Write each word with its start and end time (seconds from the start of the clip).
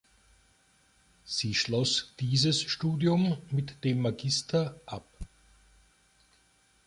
Sie 1.25 1.53
schloss 1.53 2.15
dieses 2.19 2.59
Studium 2.63 3.37
mit 3.51 3.83
dem 3.83 4.01
Magister 4.01 4.81
ab. 4.87 5.05